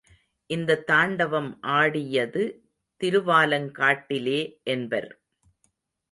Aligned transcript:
இந்தத் 0.49 0.87
தாண்டவம் 0.87 1.57
ஆடியது 1.61 2.43
திருவாலங்காட்டிலே 3.01 4.39
என்பர். 4.63 5.09